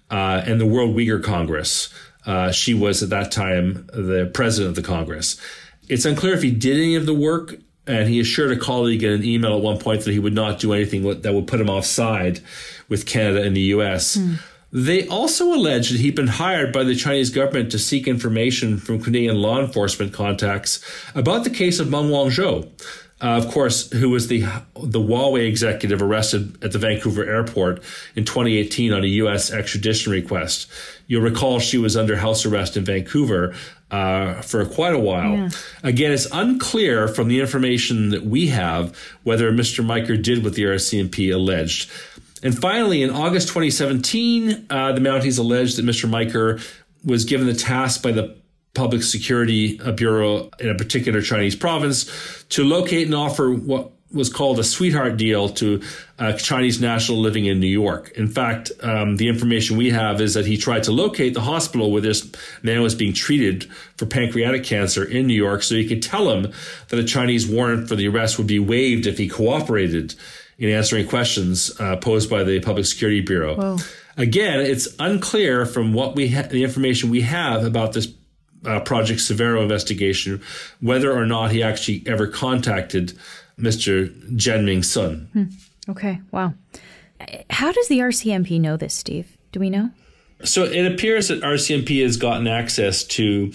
uh, 0.10 0.44
and 0.46 0.62
the 0.62 0.66
World 0.66 0.96
Uyghur 0.96 1.22
Congress. 1.22 1.94
Uh, 2.26 2.54
she 2.54 2.74
was 2.74 3.04
at 3.04 3.10
that 3.10 3.34
time 3.34 3.86
the 3.92 4.32
president 4.34 4.70
of 4.70 4.76
the 4.82 4.88
Congress. 4.88 5.36
It's 5.90 6.06
unclear 6.06 6.36
if 6.36 6.42
he 6.42 6.52
did 6.52 6.78
any 6.78 6.96
of 6.96 7.06
the 7.06 7.14
work 7.14 7.56
and 7.88 8.10
he 8.10 8.20
assured 8.20 8.52
a 8.52 8.58
colleague 8.58 9.04
in 9.04 9.14
an 9.14 9.24
email 9.24 9.56
at 9.56 9.64
one 9.64 9.80
point 9.80 10.04
that 10.04 10.12
he 10.12 10.20
would 10.20 10.34
not 10.34 10.60
do 10.60 10.74
anything 10.74 11.22
that 11.22 11.34
would 11.34 11.48
put 11.48 11.62
him 11.62 11.70
offside 11.70 12.42
with 12.90 13.06
Canada 13.06 13.44
and 13.44 13.56
the 13.56 13.62
US. 13.62 14.18
Mm. 14.18 14.40
They 14.72 15.08
also 15.08 15.54
alleged 15.54 15.94
that 15.94 16.02
he'd 16.02 16.16
been 16.16 16.28
hired 16.28 16.74
by 16.74 16.84
the 16.84 16.96
Chinese 16.96 17.30
government 17.30 17.72
to 17.72 17.80
seek 17.80 18.08
information 18.08 18.78
from 18.78 19.02
Canadian 19.02 19.38
law 19.38 19.62
enforcement 19.62 20.12
contacts 20.12 20.84
about 21.16 21.46
the 21.46 21.50
case 21.50 21.80
of 21.80 21.90
Meng 21.90 22.10
Wanzhou, 22.10 22.70
uh, 23.20 23.30
of 23.30 23.48
course, 23.48 23.92
who 23.92 24.12
was 24.12 24.28
the 24.28 24.42
the 24.76 25.00
Huawei 25.00 25.48
executive 25.48 26.02
arrested 26.02 26.64
at 26.64 26.72
the 26.72 26.78
Vancouver 26.78 27.26
airport 27.26 27.82
in 28.16 28.26
2018 28.26 28.94
on 28.94 29.04
a 29.04 29.08
U.S. 29.08 29.52
extradition 29.52 30.12
request. 30.12 30.70
You'll 31.08 31.24
recall 31.24 31.60
she 31.60 31.80
was 31.80 31.98
under 31.98 32.18
house 32.18 32.46
arrest 32.46 32.78
in 32.78 32.86
Vancouver 32.86 33.56
uh, 33.90 34.42
for 34.42 34.66
quite 34.66 34.94
a 34.94 35.00
while. 35.00 35.36
Yeah. 35.36 35.50
Again, 35.82 36.12
it's 36.12 36.28
unclear 36.32 37.08
from 37.08 37.28
the 37.28 37.40
information 37.40 38.10
that 38.10 38.24
we 38.24 38.48
have 38.48 38.96
whether 39.24 39.52
Mr. 39.52 39.84
Majcher 39.84 40.22
did 40.22 40.44
what 40.44 40.54
the 40.54 40.64
RCMP 40.64 41.34
alleged. 41.34 41.90
And 42.44 42.56
finally, 42.56 43.02
in 43.02 43.10
August 43.10 43.48
2017, 43.48 44.68
uh, 44.70 44.92
the 44.92 45.00
Mounties 45.00 45.40
alleged 45.40 45.78
that 45.78 45.86
Mr. 45.86 46.08
Majcher 46.08 46.64
was 47.04 47.26
given 47.26 47.48
the 47.48 47.54
task 47.56 48.04
by 48.04 48.12
the 48.12 48.36
Public 48.78 49.04
Security 49.04 49.78
Bureau 49.96 50.50
in 50.60 50.70
a 50.70 50.76
particular 50.76 51.22
Chinese 51.22 51.56
province 51.56 52.46
to 52.50 52.64
locate 52.64 53.08
and 53.08 53.16
offer 53.16 53.52
what 53.52 53.92
was 54.12 54.30
called 54.30 54.58
a 54.58 54.64
sweetheart 54.64 55.18
deal 55.18 55.50
to 55.50 55.82
a 56.18 56.34
Chinese 56.34 56.80
national 56.80 57.18
living 57.18 57.46
in 57.46 57.60
New 57.60 57.68
York. 57.68 58.12
In 58.12 58.28
fact, 58.28 58.72
um, 58.82 59.18
the 59.18 59.28
information 59.28 59.76
we 59.76 59.90
have 59.90 60.22
is 60.22 60.34
that 60.34 60.46
he 60.46 60.56
tried 60.56 60.84
to 60.84 60.92
locate 60.92 61.34
the 61.34 61.42
hospital 61.42 61.92
where 61.92 62.02
this 62.02 62.32
man 62.64 62.82
was 62.82 62.96
being 62.96 63.14
treated 63.14 63.70
for 63.98 64.06
pancreatic 64.06 64.64
cancer 64.64 65.04
in 65.04 65.28
New 65.28 65.34
York 65.34 65.62
so 65.62 65.76
he 65.76 65.88
could 65.88 66.02
tell 66.02 66.32
him 66.32 66.54
that 66.88 67.00
a 67.00 67.04
Chinese 67.04 67.48
warrant 67.48 67.90
for 67.90 67.96
the 67.96 68.08
arrest 68.08 68.38
would 68.38 68.48
be 68.48 68.60
waived 68.60 69.08
if 69.08 69.18
he 69.18 69.28
cooperated 69.28 70.16
in 70.58 70.70
answering 70.70 71.08
questions 71.08 71.78
uh, 71.80 71.98
posed 71.98 72.30
by 72.30 72.44
the 72.44 72.60
Public 72.62 72.86
Security 72.86 73.22
Bureau. 73.22 73.56
Whoa. 73.56 73.78
Again, 74.16 74.62
it's 74.62 74.88
unclear 74.98 75.66
from 75.66 75.94
what 75.94 76.16
we 76.16 76.30
ha- 76.30 76.48
the 76.50 76.64
information 76.64 77.10
we 77.10 77.22
have 77.22 77.64
about 77.64 77.94
this 77.94 78.08
uh, 78.66 78.80
Project 78.82 79.20
Severo 79.20 79.62
investigation 79.62 80.42
whether 80.82 81.12
or 81.12 81.26
not 81.26 81.52
he 81.52 81.64
actually 81.64 82.04
ever 82.06 82.28
contacted 82.28 83.18
Mr. 83.60 84.10
Jianming 84.32 84.84
Sun. 84.84 85.30
Hmm. 85.34 85.92
Okay, 85.92 86.22
wow. 86.32 86.54
How 87.50 87.72
does 87.72 87.88
the 87.88 88.00
RCMP 88.00 88.60
know 88.60 88.78
this, 88.78 88.94
Steve? 88.94 89.38
Do 89.52 89.60
we 89.60 89.70
know? 89.70 89.90
So 90.44 90.64
it 90.64 90.86
appears 90.92 91.30
that 91.30 91.42
RCMP 91.42 92.04
has 92.04 92.18
gotten 92.18 92.48
access 92.48 93.04
to 93.06 93.52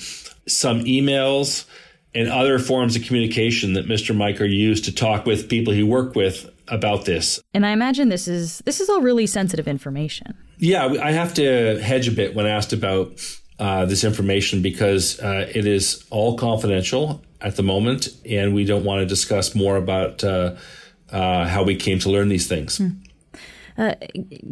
some 0.49 0.81
emails 0.85 1.67
and 2.15 2.29
other 2.29 2.59
forms 2.59 2.97
of 2.97 3.05
communication 3.05 3.75
that 3.75 3.87
Mr. 3.87 4.15
Majcher 4.15 4.51
used 4.51 4.85
to 4.87 4.95
talk 4.95 5.25
with 5.25 5.49
people 5.49 5.73
he 5.73 5.83
worked 5.83 6.17
with 6.17 6.51
about 6.69 7.05
this. 7.05 7.41
And 7.55 7.65
I 7.65 7.71
imagine 7.71 8.09
this 8.09 8.29
is 8.29 8.59
this 8.65 8.81
is 8.81 8.89
all 8.89 9.01
really 9.01 9.27
sensitive 9.27 9.69
information. 9.69 10.35
Yeah, 10.59 10.95
I 11.03 11.13
have 11.13 11.35
to 11.35 11.81
hedge 11.81 12.09
a 12.09 12.13
bit 12.13 12.35
when 12.35 12.47
asked 12.47 12.73
about 12.73 13.21
uh, 13.62 13.85
this 13.85 14.02
information 14.02 14.61
because 14.61 15.21
uh, 15.21 15.49
it 15.54 15.66
is 15.69 16.04
all 16.11 16.37
confidential 16.37 17.23
at 17.40 17.54
the 17.54 17.62
moment, 17.62 18.09
and 18.28 18.54
we 18.57 18.64
don't 18.64 18.85
want 18.85 18.99
to 18.99 19.07
discuss 19.07 19.54
more 19.54 19.76
about 19.76 20.25
uh, 20.25 20.57
uh 21.12 21.47
how 21.47 21.62
we 21.62 21.76
came 21.76 22.00
to 22.00 22.11
learn 22.11 22.28
these 22.28 22.49
things. 22.49 22.78
Hmm. 22.78 22.88
Uh, 23.78 23.95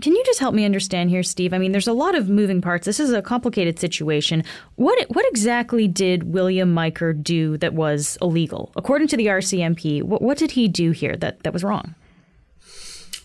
can 0.00 0.14
you 0.14 0.22
just 0.24 0.38
help 0.38 0.54
me 0.54 0.64
understand 0.64 1.10
here, 1.10 1.24
Steve? 1.24 1.52
I 1.52 1.58
mean, 1.58 1.72
there's 1.72 1.88
a 1.88 1.92
lot 1.92 2.14
of 2.14 2.28
moving 2.28 2.62
parts. 2.62 2.86
This 2.86 3.00
is 3.00 3.12
a 3.12 3.20
complicated 3.20 3.80
situation. 3.80 4.44
What 4.76 4.96
what 5.08 5.26
exactly 5.26 5.88
did 5.88 6.32
William 6.32 6.72
Majcher 6.72 7.12
do 7.20 7.58
that 7.58 7.74
was 7.74 8.16
illegal, 8.22 8.70
according 8.76 9.08
to 9.08 9.16
the 9.16 9.26
RCMP? 9.26 10.04
What, 10.04 10.22
what 10.22 10.38
did 10.38 10.52
he 10.52 10.68
do 10.68 10.92
here 10.92 11.16
that, 11.16 11.42
that 11.42 11.52
was 11.52 11.64
wrong? 11.64 11.96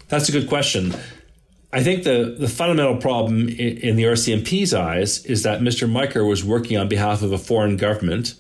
That's 0.08 0.30
a 0.30 0.32
good 0.32 0.50
question. 0.50 0.96
I 1.76 1.84
think 1.84 2.06
the, 2.06 2.34
the 2.40 2.48
fundamental 2.48 2.96
problem 2.96 3.50
in, 3.50 3.78
in 3.80 3.96
the 3.98 4.04
RCMP's 4.04 4.74
eyes 4.74 5.26
is 5.26 5.44
that 5.44 5.60
Mr. 5.60 5.92
Majcher 5.92 6.26
was 6.26 6.42
working 6.42 6.78
on 6.78 6.88
behalf 6.88 7.22
of 7.22 7.34
a 7.34 7.38
foreign 7.38 7.76
government 7.76 8.34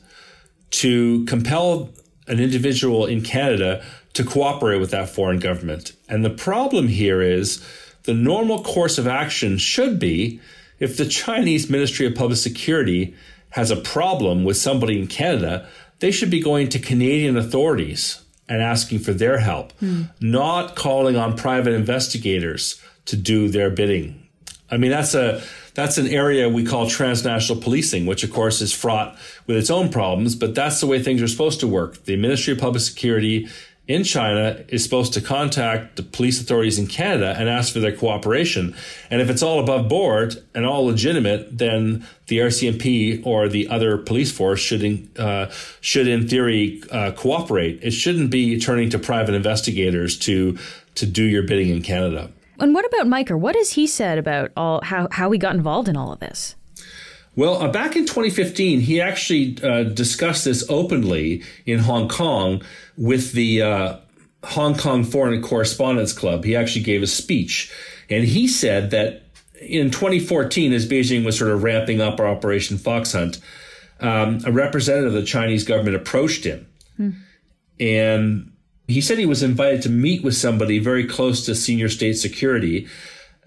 to 0.71 1.25
compel 1.25 1.89
an 2.27 2.39
individual 2.39 3.05
in 3.05 3.21
Canada 3.21 3.83
to 4.13 4.23
cooperate 4.23 4.79
with 4.79 4.91
that 4.91 5.09
foreign 5.09 5.39
government. 5.39 5.91
And 6.07 6.23
the 6.23 6.29
problem 6.29 6.87
here 6.87 7.21
is 7.21 7.61
the 8.03 8.13
normal 8.13 8.63
course 8.63 8.97
of 8.97 9.05
action 9.05 9.57
should 9.57 9.99
be 9.99 10.39
if 10.79 10.95
the 10.95 11.05
Chinese 11.05 11.69
Ministry 11.69 12.05
of 12.05 12.15
Public 12.15 12.37
Security 12.37 13.13
has 13.49 13.69
a 13.69 13.75
problem 13.75 14.45
with 14.45 14.55
somebody 14.55 14.97
in 14.97 15.07
Canada, 15.07 15.67
they 15.99 16.11
should 16.11 16.31
be 16.31 16.39
going 16.39 16.69
to 16.69 16.79
Canadian 16.79 17.35
authorities 17.35 18.21
and 18.47 18.61
asking 18.61 18.99
for 18.99 19.11
their 19.11 19.39
help, 19.39 19.77
mm. 19.79 20.09
not 20.21 20.77
calling 20.77 21.17
on 21.17 21.35
private 21.35 21.73
investigators 21.73 22.81
to 23.05 23.15
do 23.15 23.49
their 23.49 23.69
bidding. 23.69 24.21
I 24.69 24.77
mean, 24.77 24.91
that's 24.91 25.13
a 25.13 25.41
that's 25.75 25.97
an 25.97 26.07
area 26.07 26.49
we 26.49 26.65
call 26.65 26.87
transnational 26.87 27.61
policing, 27.61 28.05
which 28.05 28.23
of 28.23 28.31
course 28.31 28.61
is 28.61 28.73
fraught 28.73 29.17
with 29.45 29.57
its 29.57 29.69
own 29.69 29.89
problems, 29.89 30.35
but 30.35 30.55
that's 30.55 30.79
the 30.79 30.87
way 30.87 31.01
things 31.01 31.21
are 31.21 31.27
supposed 31.27 31.59
to 31.59 31.67
work. 31.67 32.05
The 32.05 32.15
Ministry 32.15 32.53
of 32.53 32.59
Public 32.59 32.81
Security 32.81 33.49
in 33.87 34.03
China 34.03 34.63
is 34.67 34.83
supposed 34.83 35.13
to 35.13 35.21
contact 35.21 35.95
the 35.95 36.01
police 36.01 36.41
authorities 36.41 36.79
in 36.79 36.87
Canada 36.87 37.35
and 37.37 37.47
ask 37.47 37.71
for 37.71 37.79
their 37.79 37.95
cooperation. 37.95 38.75
And 39.11 39.21
if 39.21 39.29
it's 39.29 39.43
all 39.43 39.59
above 39.59 39.87
board 39.87 40.41
and 40.55 40.65
all 40.65 40.85
legitimate, 40.85 41.55
then 41.55 42.07
the 42.27 42.39
RCMP 42.39 43.23
or 43.25 43.47
the 43.47 43.67
other 43.67 43.97
police 43.97 44.31
force 44.31 44.59
should, 44.59 44.83
in, 44.83 45.11
uh, 45.19 45.51
should 45.81 46.07
in 46.07 46.27
theory, 46.27 46.81
uh, 46.89 47.11
cooperate. 47.11 47.79
It 47.83 47.91
shouldn't 47.91 48.31
be 48.31 48.59
turning 48.59 48.89
to 48.89 48.97
private 48.97 49.35
investigators 49.35 50.17
to 50.19 50.57
to 50.95 51.05
do 51.05 51.23
your 51.23 51.43
bidding 51.43 51.69
in 51.69 51.81
Canada. 51.81 52.31
And 52.59 52.73
what 52.73 52.85
about 52.85 53.07
Majcher? 53.07 53.39
What 53.39 53.55
has 53.55 53.71
he 53.71 53.87
said 53.87 54.17
about 54.17 54.51
all 54.55 54.81
how 54.83 55.07
how 55.11 55.31
he 55.31 55.39
got 55.39 55.55
involved 55.55 55.87
in 55.87 55.97
all 55.97 56.11
of 56.11 56.19
this? 56.19 56.55
Well, 57.35 57.61
uh, 57.61 57.67
back 57.67 57.97
in 57.97 58.05
2015, 58.05 58.79
he 58.79 59.01
actually 59.01 59.57
uh, 59.61 59.83
discussed 59.83 60.45
this 60.45 60.63
openly 60.69 61.43
in 61.65 61.79
Hong 61.79 62.07
Kong 62.07 62.61
with 62.97 63.33
the 63.33 63.61
uh, 63.61 63.97
Hong 64.43 64.77
Kong 64.77 65.03
Foreign 65.03 65.41
Correspondents 65.41 66.13
Club. 66.13 66.45
He 66.45 66.55
actually 66.55 66.83
gave 66.83 67.03
a 67.03 67.07
speech, 67.07 67.73
and 68.09 68.23
he 68.23 68.47
said 68.47 68.91
that 68.91 69.23
in 69.59 69.91
2014, 69.91 70.71
as 70.71 70.87
Beijing 70.87 71.25
was 71.25 71.37
sort 71.37 71.51
of 71.51 71.63
ramping 71.63 71.99
up 71.99 72.19
our 72.19 72.27
Operation 72.27 72.77
Fox 72.77 73.11
Hunt, 73.11 73.39
um, 73.99 74.39
a 74.45 74.51
representative 74.51 75.13
of 75.13 75.19
the 75.19 75.25
Chinese 75.25 75.65
government 75.65 75.97
approached 75.97 76.45
him, 76.45 76.67
hmm. 76.95 77.09
and 77.81 78.51
he 78.87 79.01
said 79.01 79.17
he 79.17 79.25
was 79.25 79.43
invited 79.43 79.81
to 79.81 79.89
meet 79.89 80.23
with 80.23 80.35
somebody 80.35 80.79
very 80.79 81.05
close 81.05 81.45
to 81.45 81.55
senior 81.55 81.89
state 81.89 82.13
security 82.13 82.87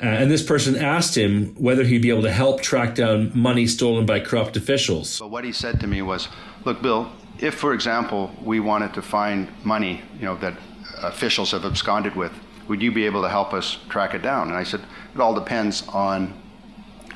uh, 0.00 0.07
and 0.07 0.30
this 0.30 0.45
person 0.45 0.76
asked 0.76 1.16
him 1.16 1.54
whether 1.57 1.83
he'd 1.83 2.02
be 2.02 2.11
able 2.11 2.23
to 2.23 2.30
help 2.30 2.61
track 2.61 2.95
down 2.95 3.33
money 3.35 3.66
stolen 3.66 4.07
by 4.07 4.21
corrupt 4.21 4.57
officials. 4.57 5.18
But 5.18 5.30
what 5.30 5.42
he 5.42 5.50
said 5.50 5.80
to 5.80 5.88
me 5.88 6.02
was, 6.02 6.28
"Look, 6.64 6.80
Bill, 6.83 7.11
if, 7.40 7.54
for 7.54 7.75
example, 7.75 8.30
we 8.40 8.61
wanted 8.61 8.95
to 8.95 9.02
find 9.02 9.49
money, 9.64 10.02
you 10.16 10.25
know, 10.25 10.37
that 10.37 10.57
officials 11.02 11.50
have 11.50 11.64
absconded 11.64 12.14
with, 12.14 12.33
would 12.68 12.80
you 12.80 12.92
be 12.92 13.07
able 13.07 13.23
to 13.23 13.28
help 13.28 13.52
us 13.52 13.78
track 13.88 14.14
it 14.14 14.23
down?" 14.23 14.49
And 14.49 14.57
I 14.57 14.62
said, 14.62 14.83
"It 15.14 15.21
all 15.21 15.35
depends 15.35 15.83
on." 15.88 16.33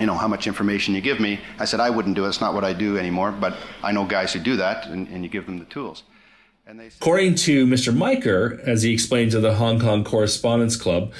You 0.00 0.06
know 0.06 0.14
how 0.14 0.26
much 0.26 0.46
information 0.48 0.94
you 0.94 1.00
give 1.00 1.20
me. 1.20 1.38
I 1.60 1.66
said 1.66 1.78
I 1.78 1.90
wouldn't 1.90 2.16
do 2.16 2.24
it. 2.24 2.28
It's 2.28 2.40
not 2.40 2.54
what 2.54 2.64
I 2.64 2.72
do 2.72 2.98
anymore. 2.98 3.30
But 3.30 3.56
I 3.84 3.92
know 3.92 4.04
guys 4.04 4.32
who 4.32 4.40
do 4.40 4.56
that, 4.56 4.86
and, 4.86 5.06
and 5.08 5.22
you 5.22 5.30
give 5.30 5.46
them 5.46 5.58
the 5.58 5.66
tools. 5.66 6.02
According 7.00 7.34
to 7.36 7.66
Mr. 7.66 7.92
Majcher, 7.92 8.60
as 8.66 8.82
he 8.82 8.92
explained 8.92 9.32
to 9.32 9.40
the 9.40 9.54
Hong 9.54 9.80
Kong 9.80 10.04
Correspondents 10.04 10.76
Club, 10.76 11.12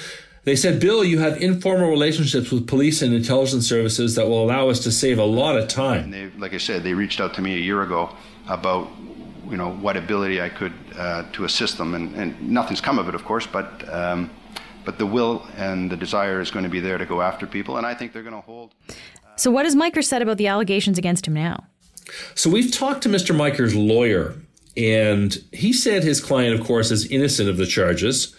They 0.45 0.57
said, 0.57 0.81
Bill, 0.81 1.05
you 1.05 1.21
have 1.21 1.41
informal 1.41 1.89
relationships 1.89 2.51
with 2.51 2.67
police 2.67 3.01
and 3.01 3.15
intelligence 3.15 3.69
services 3.69 4.17
that 4.17 4.27
will 4.27 4.43
allow 4.43 4.69
us 4.69 4.81
to 4.81 4.91
save 4.91 5.19
a 5.21 5.25
lot 5.25 5.57
of 5.57 5.69
time. 5.69 6.11
They, 6.11 6.31
like 6.37 6.53
I 6.53 6.59
said, 6.59 6.83
they 6.83 6.95
reached 6.95 7.21
out 7.21 7.33
to 7.35 7.41
me 7.41 7.55
a 7.55 7.61
year 7.61 7.83
ago 7.83 8.11
about 8.49 8.91
you 9.49 9.57
know 9.57 9.71
what 9.71 9.97
ability 9.97 10.41
I 10.41 10.49
could 10.49 10.73
uh, 10.97 11.25
to 11.33 11.45
assist 11.45 11.79
them, 11.79 11.95
and, 11.95 12.15
and, 12.17 12.51
nothing's 12.51 12.81
come 12.81 12.99
of 12.99 13.09
it, 13.09 13.15
of 13.15 13.25
course, 13.25 13.47
but. 13.47 13.89
Um, 13.93 14.31
but 14.85 14.99
the 14.99 15.07
will 15.07 15.47
and 15.57 15.91
the 15.91 15.97
desire 15.97 16.41
is 16.41 16.51
going 16.51 16.65
to 16.65 16.69
be 16.69 16.81
there 16.81 16.99
to 16.99 17.07
go 17.07 17.23
after 17.23 17.47
people, 17.47 17.77
and 17.77 17.87
I 17.87 17.95
think 17.95 18.13
they're 18.13 18.25
going 18.25 18.35
to 18.35 18.41
hold. 18.41 18.75
So, 19.37 19.49
what 19.49 19.65
has 19.65 19.77
Majcher 19.77 20.03
said 20.03 20.23
about 20.23 20.39
the 20.39 20.49
allegations 20.49 20.99
against 20.99 21.29
him 21.29 21.35
now? 21.35 21.67
So, 22.35 22.51
we've 22.51 22.73
talked 22.73 23.03
to 23.05 23.09
Mr. 23.09 23.33
Majcher's 23.33 23.77
lawyer, 23.77 24.35
and 24.77 25.43
he 25.53 25.73
said 25.73 26.03
his 26.03 26.21
client, 26.21 26.59
of 26.59 26.67
course, 26.67 26.91
is 26.91 27.07
innocent 27.07 27.49
of 27.49 27.57
the 27.57 27.67
charges 27.67 28.35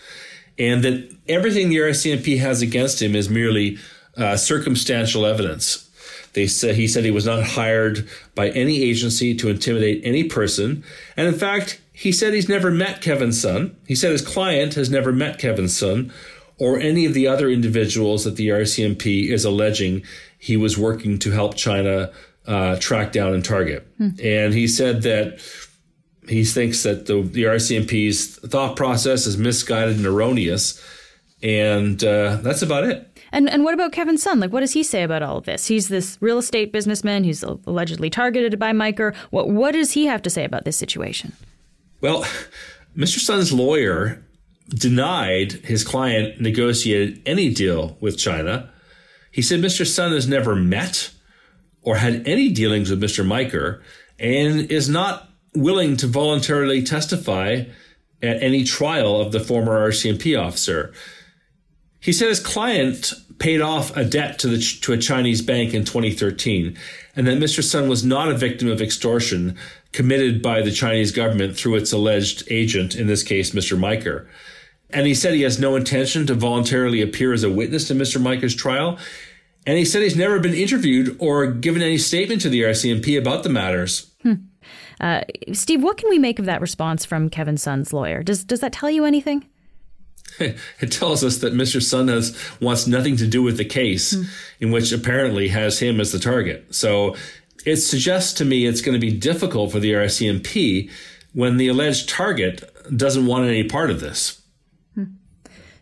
and 0.58 0.84
that 0.84 1.16
everything 1.28 1.70
the 1.70 1.78
RCMP 1.78 2.40
has 2.40 2.62
against 2.62 3.02
him 3.02 3.16
is 3.16 3.30
merely 3.30 3.78
uh, 4.18 4.38
circumstantial 4.38 5.26
evidence. 5.26 5.90
They 6.34 6.48
said 6.48 6.76
he 6.76 6.88
said 6.88 7.04
he 7.04 7.12
was 7.12 7.26
not 7.26 7.44
hired 7.44 8.08
by 8.36 8.50
any 8.50 8.82
agency 8.82 9.36
to 9.36 9.50
intimidate 9.50 10.02
any 10.04 10.24
person, 10.24 10.84
and 11.16 11.28
in 11.28 11.36
fact, 11.36 11.80
he 11.92 12.12
said 12.12 12.34
he's 12.34 12.50
never 12.50 12.72
met 12.72 13.02
Kevin 13.02 13.32
Sun. 13.32 13.76
He 13.88 13.94
said 13.94 14.12
his 14.12 14.26
client 14.26 14.74
has 14.74 14.90
never 14.90 15.12
met 15.12 15.38
Kevin 15.38 15.70
Sun 15.70 16.12
or 16.58 16.80
any 16.80 17.06
of 17.06 17.14
the 17.14 17.28
other 17.28 17.50
individuals 17.50 18.24
that 18.24 18.36
the 18.36 18.50
RCMP 18.50 19.30
is 19.30 19.46
alleging 19.46 20.04
he 20.40 20.58
was 20.58 20.78
working 20.78 21.20
to 21.20 21.32
help 21.32 21.56
China 21.56 22.12
uh, 22.48 22.78
track 22.78 23.12
down 23.12 23.34
and 23.34 23.46
target. 23.46 23.88
Hmm. 23.98 24.10
And 24.22 24.54
he 24.54 24.68
said 24.68 25.04
that 25.04 25.40
he 26.28 26.46
thinks 26.46 26.84
that 26.84 27.06
the, 27.06 27.22
the 27.22 27.44
RCMP's 27.44 28.38
thought 28.38 28.76
process 28.76 29.26
is 29.26 29.38
misguided 29.38 29.98
and 29.98 30.06
erroneous, 30.06 30.82
and 31.42 32.04
uh, 32.04 32.38
that's 32.38 32.62
about 32.62 32.86
it. 32.86 33.10
And 33.32 33.50
and 33.50 33.64
what 33.64 33.74
about 33.74 33.92
Kevin 33.92 34.18
Sun? 34.18 34.40
Like, 34.40 34.54
what 34.54 34.60
does 34.60 34.74
he 34.74 34.84
say 34.84 35.02
about 35.02 35.24
all 35.24 35.38
of 35.38 35.46
this? 35.46 35.66
He's 35.66 35.90
this 35.90 36.18
real 36.22 36.38
estate 36.38 36.72
businessman 36.72 37.24
who's 37.24 37.44
allegedly 37.44 38.10
targeted 38.10 38.60
by 38.60 38.72
Majcher. 38.72 39.16
What 39.32 39.50
what 39.50 39.72
does 39.72 39.92
he 39.92 40.06
have 40.06 40.22
to 40.22 40.30
say 40.30 40.46
about 40.46 40.66
this 40.66 40.78
situation? 40.78 41.34
Well, 42.00 42.26
Mr. 42.98 43.18
Sun's 43.18 43.52
lawyer 43.52 44.24
denied 44.70 45.54
his 45.54 45.84
client 45.84 46.40
negotiated 46.40 47.22
any 47.26 47.52
deal 47.54 47.98
with 48.00 48.18
China. 48.18 48.72
He 49.32 49.42
said 49.42 49.62
Mr. 49.62 49.86
Sun 49.86 50.12
has 50.12 50.28
never 50.28 50.56
met 50.56 51.12
or 51.82 51.98
had 51.98 52.28
any 52.28 52.50
dealings 52.50 52.90
with 52.90 53.02
Mr. 53.02 53.26
Majcher 53.26 53.82
and 54.20 54.72
is 54.72 54.88
not 54.88 55.30
willing 55.56 55.98
to 55.98 56.08
voluntarily 56.08 56.84
testify 56.84 57.64
at 58.22 58.42
any 58.42 58.64
trial 58.64 59.20
of 59.20 59.32
the 59.32 59.40
former 59.40 59.90
RCMP 59.90 60.40
officer. 60.40 60.94
He 62.00 62.12
said 62.14 62.30
his 62.30 62.40
client 62.40 63.14
paid 63.40 63.62
off 63.62 63.96
a 63.96 64.06
debt 64.06 64.40
to 64.40 64.48
the 64.48 64.60
to 64.82 64.94
a 64.94 64.98
Chinese 64.98 65.42
bank 65.42 65.74
in 65.74 65.84
2013, 65.86 66.78
and 67.16 67.28
that 67.28 67.38
Mr. 67.38 67.64
Sun 67.64 67.90
was 67.90 68.04
not 68.04 68.30
a 68.30 68.38
victim 68.38 68.70
of 68.70 68.82
extortion 68.82 69.58
committed 69.92 70.42
by 70.42 70.62
the 70.62 70.72
Chinese 70.72 71.12
government 71.12 71.56
through 71.56 71.76
its 71.76 71.92
alleged 71.94 72.44
agent, 72.50 72.96
in 72.96 73.08
this 73.08 73.24
case, 73.24 73.52
Mr. 73.52 73.78
Majcher. 73.78 74.28
And 74.90 75.08
he 75.08 75.16
said 75.16 75.34
he 75.34 75.42
has 75.42 75.60
no 75.60 75.76
intention 75.76 76.28
to 76.28 76.36
voluntarily 76.36 77.02
appear 77.02 77.34
as 77.34 77.44
a 77.44 77.50
witness 77.50 77.88
to 77.88 77.96
Mr. 77.96 78.22
Majcher's 78.22 78.56
trial. 78.56 78.98
And 79.66 79.78
he 79.78 79.86
said 79.86 80.02
he's 80.02 80.18
never 80.18 80.40
been 80.40 80.54
interviewed 80.54 81.16
or 81.20 81.48
given 81.48 81.82
any 81.82 81.98
statement 81.98 82.42
to 82.42 82.50
the 82.50 82.62
RCMP 82.62 83.18
about 83.18 83.44
the 83.44 83.50
matters. 83.50 84.12
Hmm. 84.22 84.34
Uh, 85.00 85.22
Steve, 85.52 85.84
what 85.84 85.98
can 85.98 86.10
we 86.10 86.20
make 86.20 86.40
of 86.40 86.46
that 86.46 86.62
response 86.62 87.06
from 87.06 87.30
Kevin 87.30 87.58
Sun's 87.58 87.94
lawyer? 87.94 88.24
Does 88.24 88.44
does 88.44 88.60
that 88.62 88.74
tell 88.74 88.90
you 88.90 89.06
anything? 89.06 89.46
It 90.80 90.92
tells 90.92 91.24
us 91.24 91.38
that 91.38 91.54
Mr. 91.54 91.82
Sun 91.82 92.08
has 92.08 92.36
wants 92.60 92.88
nothing 92.88 93.18
to 93.18 93.28
do 93.28 93.44
with 93.44 93.58
the 93.58 93.66
case, 93.66 94.16
mm. 94.16 94.26
in 94.60 94.72
which 94.72 94.92
apparently 94.92 95.50
has 95.50 95.80
him 95.80 96.00
as 96.00 96.12
the 96.12 96.20
target. 96.20 96.74
So 96.74 97.16
it 97.66 97.78
suggests 97.78 98.34
to 98.34 98.46
me 98.46 98.66
it's 98.66 98.82
going 98.82 99.00
to 99.00 99.06
be 99.06 99.16
difficult 99.16 99.72
for 99.72 99.80
the 99.80 99.94
RCMP 99.94 100.90
when 101.34 101.58
the 101.58 101.68
alleged 101.68 102.10
target 102.10 102.64
doesn't 102.96 103.26
want 103.26 103.48
any 103.48 103.64
part 103.64 103.90
of 103.90 104.00
this. 104.00 104.42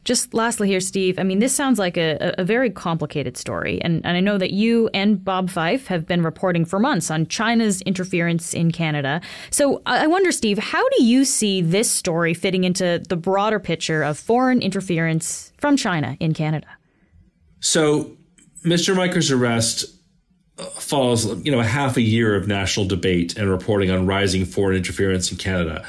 Just 0.03 0.33
lastly 0.33 0.67
here, 0.67 0.79
Steve, 0.79 1.19
I 1.19 1.23
mean, 1.23 1.39
this 1.39 1.53
sounds 1.53 1.77
like 1.77 1.95
a, 1.95 2.33
a 2.37 2.43
very 2.43 2.71
complicated 2.71 3.37
story. 3.37 3.79
And, 3.81 4.03
and 4.03 4.17
I 4.17 4.19
know 4.19 4.37
that 4.39 4.51
you 4.51 4.89
and 4.95 5.23
Bob 5.23 5.49
Fife 5.49 5.87
have 5.87 6.07
been 6.07 6.23
reporting 6.23 6.65
for 6.65 6.79
months 6.79 7.11
on 7.11 7.27
China's 7.27 7.81
interference 7.83 8.53
in 8.53 8.71
Canada. 8.71 9.21
So 9.51 9.81
I 9.85 10.07
wonder, 10.07 10.31
Steve, 10.31 10.57
how 10.57 10.87
do 10.97 11.03
you 11.03 11.23
see 11.23 11.61
this 11.61 11.91
story 11.91 12.33
fitting 12.33 12.63
into 12.63 13.03
the 13.07 13.15
broader 13.15 13.59
picture 13.59 14.01
of 14.01 14.17
foreign 14.17 14.61
interference 14.61 15.53
from 15.57 15.77
China 15.77 16.17
in 16.19 16.33
Canada? 16.33 16.67
So 17.59 18.17
Mr. 18.65 18.95
Majcher's 18.95 19.29
arrest 19.29 19.85
uh, 20.57 20.65
follows, 20.65 21.25
you 21.45 21.51
know, 21.51 21.59
a 21.59 21.63
half 21.63 21.95
a 21.95 22.01
year 22.01 22.35
of 22.35 22.47
national 22.47 22.87
debate 22.87 23.37
and 23.37 23.49
reporting 23.49 23.91
on 23.91 24.07
rising 24.07 24.45
foreign 24.45 24.77
interference 24.77 25.31
in 25.31 25.37
Canada 25.37 25.85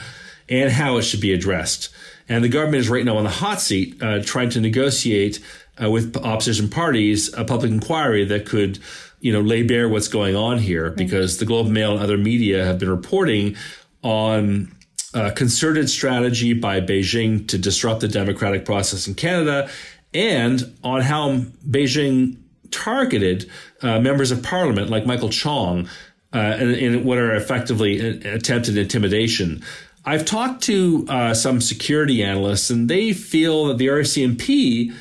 and 0.48 0.70
how 0.70 0.96
it 0.96 1.02
should 1.02 1.20
be 1.20 1.32
addressed. 1.32 1.90
And 2.28 2.42
the 2.42 2.48
government 2.48 2.80
is 2.80 2.88
right 2.88 3.04
now 3.04 3.16
on 3.16 3.24
the 3.24 3.30
hot 3.30 3.60
seat 3.60 4.02
uh, 4.02 4.22
trying 4.22 4.50
to 4.50 4.60
negotiate 4.60 5.40
uh, 5.82 5.90
with 5.90 6.16
opposition 6.16 6.68
parties 6.68 7.32
a 7.34 7.44
public 7.44 7.70
inquiry 7.70 8.24
that 8.26 8.46
could, 8.46 8.78
you 9.20 9.32
know, 9.32 9.40
lay 9.40 9.62
bare 9.62 9.88
what's 9.88 10.08
going 10.08 10.36
on 10.36 10.58
here 10.58 10.90
because 10.90 11.38
the 11.38 11.44
Globe 11.44 11.66
and 11.66 11.74
Mail 11.74 11.92
and 11.92 12.02
other 12.02 12.18
media 12.18 12.64
have 12.64 12.78
been 12.78 12.90
reporting 12.90 13.56
on 14.02 14.74
a 15.14 15.30
concerted 15.32 15.90
strategy 15.90 16.52
by 16.52 16.80
Beijing 16.80 17.46
to 17.48 17.58
disrupt 17.58 18.00
the 18.00 18.08
democratic 18.08 18.64
process 18.64 19.06
in 19.06 19.14
Canada 19.14 19.68
and 20.14 20.74
on 20.82 21.02
how 21.02 21.38
Beijing 21.68 22.36
targeted 22.70 23.50
uh, 23.82 24.00
members 24.00 24.30
of 24.30 24.42
parliament 24.42 24.90
like 24.90 25.06
Michael 25.06 25.28
Chong 25.28 25.88
uh, 26.34 26.56
in, 26.58 26.70
in, 26.70 27.04
what 27.04 27.18
are 27.18 27.34
effectively 27.34 27.98
attempted 28.26 28.78
intimidation. 28.78 29.62
I've 30.04 30.24
talked 30.24 30.62
to 30.64 31.06
uh, 31.08 31.34
some 31.34 31.60
security 31.60 32.22
analysts, 32.22 32.70
and 32.70 32.88
they 32.88 33.12
feel 33.12 33.66
that 33.66 33.78
the 33.78 33.86
RCMP 33.86 34.92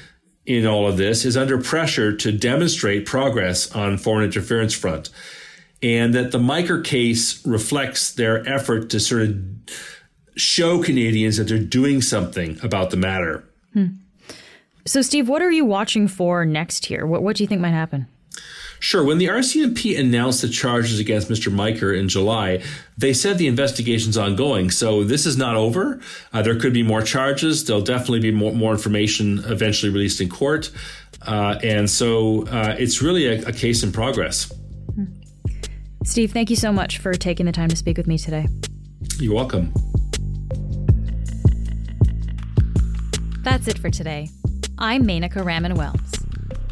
in 0.45 0.65
all 0.65 0.87
of 0.87 0.97
this 0.97 1.25
is 1.25 1.37
under 1.37 1.59
pressure 1.59 2.15
to 2.15 2.31
demonstrate 2.31 3.05
progress 3.05 3.71
on 3.71 3.97
foreign 3.97 4.25
interference 4.25 4.73
front, 4.73 5.09
and 5.81 6.13
that 6.13 6.31
the 6.31 6.39
Majcher 6.39 6.83
case 6.83 7.45
reflects 7.45 8.11
their 8.13 8.47
effort 8.47 8.89
to 8.91 8.99
sort 8.99 9.23
of 9.23 9.35
show 10.35 10.81
Canadians 10.81 11.37
that 11.37 11.45
they're 11.45 11.59
doing 11.59 12.01
something 12.01 12.59
about 12.63 12.89
the 12.91 12.97
matter. 12.97 13.43
Hmm. 13.73 13.87
So, 14.85 15.01
Steve, 15.01 15.29
what 15.29 15.41
are 15.41 15.51
you 15.51 15.65
watching 15.65 16.07
for 16.07 16.45
next 16.45 16.85
here? 16.85 17.05
What, 17.05 17.21
what 17.21 17.35
do 17.35 17.43
you 17.43 17.47
think 17.47 17.61
might 17.61 17.69
happen? 17.69 18.07
Sure. 18.81 19.03
When 19.03 19.19
the 19.19 19.27
RCMP 19.27 19.97
announced 19.97 20.41
the 20.41 20.49
charges 20.49 20.99
against 20.99 21.29
Mr. 21.29 21.53
Majcher 21.53 21.95
in 21.95 22.09
July, 22.09 22.63
they 22.97 23.13
said 23.13 23.37
the 23.37 23.45
investigation's 23.45 24.17
ongoing. 24.17 24.71
So 24.71 25.03
this 25.03 25.27
is 25.27 25.37
not 25.37 25.55
over. 25.55 26.01
Uh, 26.33 26.41
there 26.41 26.59
could 26.59 26.73
be 26.73 26.81
more 26.81 27.03
charges. 27.03 27.63
There'll 27.63 27.83
definitely 27.83 28.21
be 28.21 28.31
more, 28.31 28.53
more 28.53 28.71
information 28.71 29.43
eventually 29.45 29.91
released 29.91 30.19
in 30.19 30.29
court. 30.29 30.71
Uh, 31.21 31.59
and 31.61 31.87
so 31.87 32.47
uh, 32.47 32.75
it's 32.79 33.03
really 33.03 33.27
a, 33.27 33.49
a 33.49 33.53
case 33.53 33.83
in 33.83 33.91
progress. 33.91 34.51
Steve, 36.03 36.31
thank 36.31 36.49
you 36.49 36.55
so 36.55 36.73
much 36.73 36.97
for 36.97 37.13
taking 37.13 37.45
the 37.45 37.51
time 37.51 37.69
to 37.69 37.75
speak 37.75 37.97
with 37.97 38.07
me 38.07 38.17
today. 38.17 38.47
You're 39.19 39.35
welcome. 39.35 39.71
That's 43.43 43.67
it 43.67 43.77
for 43.77 43.91
today. 43.91 44.31
I'm 44.79 45.03
Menaka 45.05 45.45
Raman 45.45 45.75
Wilms. 45.77 46.20